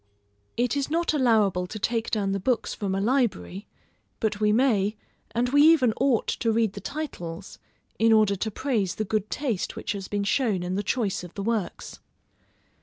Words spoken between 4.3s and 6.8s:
we may, and we even ought to read